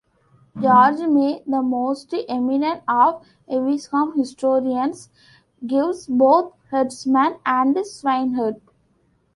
[0.59, 5.11] George May, the most eminent of Evesham historians,
[5.67, 8.59] gives both herdsman and swineherd.